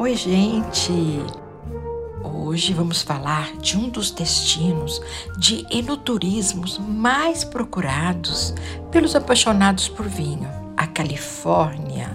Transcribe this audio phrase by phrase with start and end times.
[0.00, 0.94] Oi, gente!
[2.24, 4.98] Hoje vamos falar de um dos destinos
[5.36, 8.54] de enoturismos mais procurados
[8.90, 10.48] pelos apaixonados por vinho.
[10.74, 12.08] A Califórnia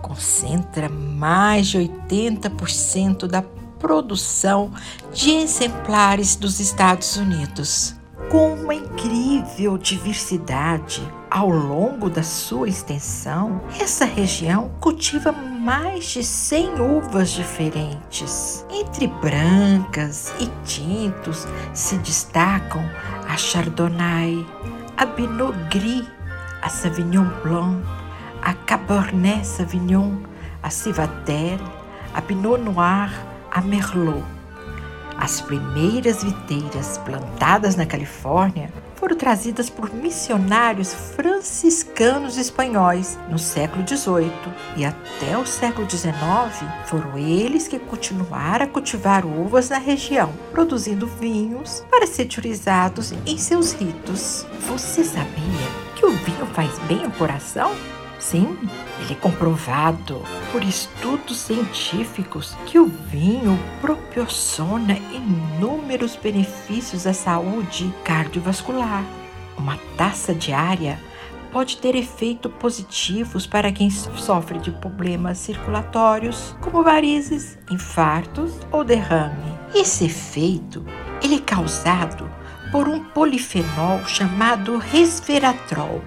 [0.00, 3.42] concentra mais de 80% da
[3.78, 4.72] produção
[5.12, 7.97] de exemplares dos Estados Unidos.
[8.30, 11.00] Com uma incrível diversidade
[11.30, 18.66] ao longo da sua extensão, essa região cultiva mais de 100 uvas diferentes.
[18.70, 22.84] Entre brancas e tintos se destacam
[23.26, 24.46] a Chardonnay,
[24.98, 26.06] a Pinot Gris,
[26.60, 27.82] a Sauvignon Blanc,
[28.42, 30.18] a Cabernet Sauvignon,
[30.62, 31.58] a Civatel,
[32.12, 33.10] a Pinot Noir,
[33.50, 34.37] a Merlot.
[35.18, 44.30] As primeiras viteiras plantadas na Califórnia foram trazidas por missionários franciscanos espanhóis no século XVIII
[44.76, 46.14] e até o século XIX
[46.86, 53.36] foram eles que continuaram a cultivar uvas na região, produzindo vinhos para ser utilizados em
[53.36, 54.46] seus ritos.
[54.68, 57.72] Você sabia que o vinho faz bem ao coração?
[58.18, 58.58] Sim,
[59.00, 69.04] ele é comprovado por estudos científicos que o vinho proporciona inúmeros benefícios à saúde cardiovascular.
[69.56, 70.98] Uma taça diária
[71.52, 79.56] pode ter efeitos positivos para quem sofre de problemas circulatórios, como varizes, infartos ou derrame.
[79.74, 80.84] Esse efeito
[81.22, 82.28] ele é causado
[82.72, 86.02] por um polifenol chamado resveratrol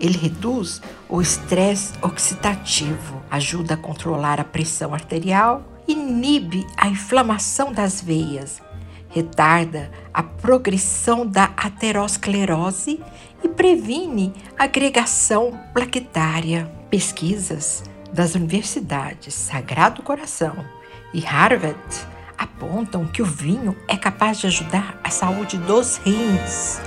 [0.00, 8.00] ele reduz o estresse oxidativo, ajuda a controlar a pressão arterial, inibe a inflamação das
[8.00, 8.62] veias,
[9.08, 13.00] retarda a progressão da aterosclerose
[13.42, 16.70] e previne agregação plaquetária.
[16.90, 17.82] Pesquisas
[18.12, 20.64] das universidades Sagrado Coração
[21.12, 21.78] e Harvard
[22.36, 26.80] apontam que o vinho é capaz de ajudar a saúde dos rins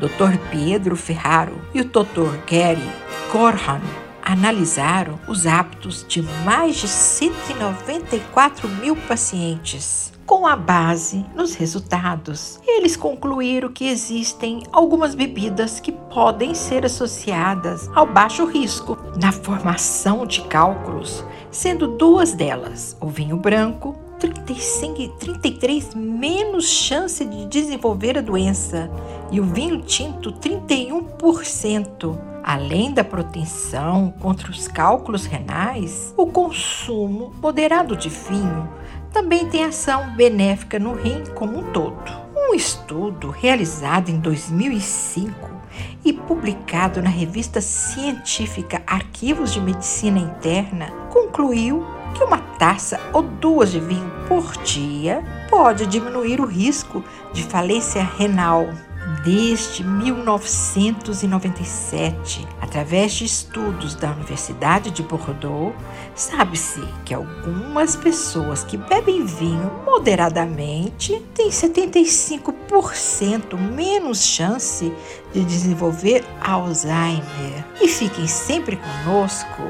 [0.00, 0.38] Dr.
[0.50, 2.36] Pedro Ferraro e o Dr.
[2.46, 2.90] Gary
[3.30, 3.80] Corhan
[4.22, 10.12] analisaram os hábitos de mais de 194 mil pacientes.
[10.26, 17.88] Com a base nos resultados, eles concluíram que existem algumas bebidas que podem ser associadas
[17.94, 23.96] ao baixo risco na formação de cálculos, sendo duas delas o vinho branco
[24.46, 28.88] 35, 33 menos chance de desenvolver a doença
[29.30, 32.16] e o vinho tinto 31%.
[32.42, 38.68] Além da proteção contra os cálculos renais, o consumo moderado de vinho
[39.12, 42.26] também tem ação benéfica no rim como um todo.
[42.36, 45.56] Um estudo realizado em 2005
[46.04, 51.84] e publicado na revista científica Arquivos de Medicina Interna concluiu
[52.16, 58.02] que uma taça ou duas de vinho por dia pode diminuir o risco de falência
[58.02, 58.66] renal.
[59.22, 65.72] Desde 1997, através de estudos da Universidade de Bordeaux,
[66.14, 74.92] sabe-se que algumas pessoas que bebem vinho moderadamente têm 75% menos chance
[75.32, 77.64] de desenvolver Alzheimer.
[77.80, 79.62] E fiquem sempre conosco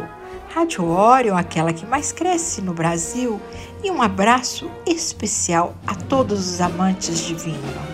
[0.57, 3.39] Rádio Orion, aquela que mais cresce no Brasil,
[3.85, 7.86] e um abraço especial a todos os amantes de vinho.